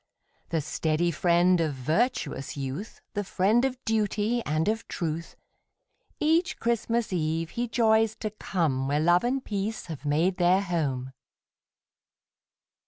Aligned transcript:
The 0.49 0.61
steady 0.61 1.11
friend 1.11 1.61
of 1.61 1.75
virtuous 1.75 2.57
youth, 2.57 3.01
The 3.13 3.23
friend 3.23 3.63
of 3.63 3.77
duty, 3.85 4.41
and 4.47 4.67
of 4.67 4.87
truth, 4.87 5.35
Each 6.19 6.57
Christmas 6.59 7.13
eve 7.13 7.51
he 7.51 7.67
joys 7.67 8.15
to 8.21 8.31
come 8.31 8.87
Where 8.87 8.99
love 8.99 9.23
and 9.23 9.45
peace 9.45 9.85
have 9.85 10.03
made 10.03 10.37
their 10.37 10.61
home. 10.61 11.13